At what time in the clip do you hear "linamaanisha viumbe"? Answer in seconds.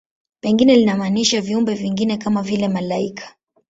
0.75-1.73